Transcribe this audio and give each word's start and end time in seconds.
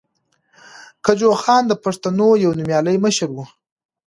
کجوخان 1.05 1.63
د 1.67 1.73
پښتنو 1.83 2.27
یو 2.43 2.51
نومیالی 2.59 2.95
مشر 3.05 3.29
ؤ. 3.41 3.45